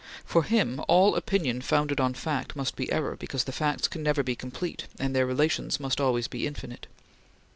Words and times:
For 0.25 0.43
him, 0.45 0.83
all 0.87 1.13
opinion 1.15 1.61
founded 1.61 1.99
on 1.99 2.15
fact 2.15 2.55
must 2.55 2.75
be 2.75 2.91
error, 2.91 3.15
because 3.15 3.43
the 3.43 3.51
facts 3.51 3.87
can 3.87 4.01
never 4.01 4.23
be 4.23 4.35
complete, 4.35 4.87
and 4.97 5.15
their 5.15 5.27
relations 5.27 5.79
must 5.79 5.99
be 5.99 6.03
always 6.03 6.27
infinite. 6.33 6.87